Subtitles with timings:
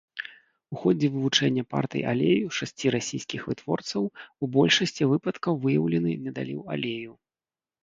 [0.75, 7.13] У ходзе вывучэння партый алею шасці расійскіх вытворцаў у большасці выпадкаў выяўлены недаліў алею.